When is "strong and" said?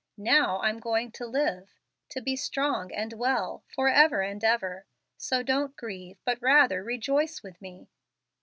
2.35-3.13